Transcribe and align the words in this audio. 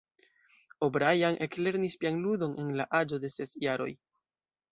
O’Brien 0.87 1.35
eklernis 1.47 1.97
pianludon 2.03 2.57
en 2.63 2.73
la 2.79 2.87
aĝo 3.01 3.21
de 3.27 3.33
ses 3.35 3.55
jaroj. 3.67 3.91